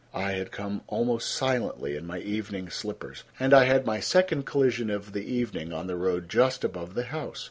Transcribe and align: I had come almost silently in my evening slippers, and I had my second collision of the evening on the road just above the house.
I 0.15 0.31
had 0.31 0.51
come 0.51 0.81
almost 0.87 1.29
silently 1.29 1.95
in 1.95 2.07
my 2.07 2.17
evening 2.21 2.71
slippers, 2.71 3.23
and 3.39 3.53
I 3.53 3.65
had 3.65 3.85
my 3.85 3.99
second 3.99 4.47
collision 4.47 4.89
of 4.89 5.13
the 5.13 5.23
evening 5.31 5.71
on 5.71 5.85
the 5.85 5.95
road 5.95 6.27
just 6.27 6.63
above 6.63 6.95
the 6.95 7.03
house. 7.03 7.39